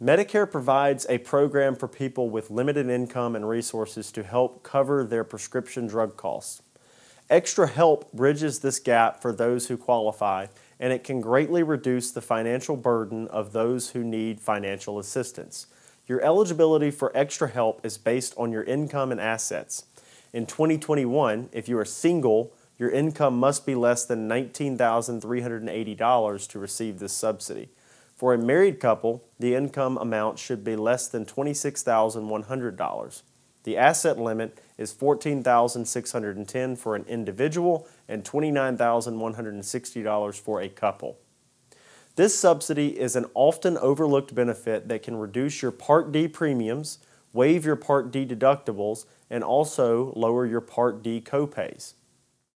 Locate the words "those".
9.32-9.66, 13.52-13.90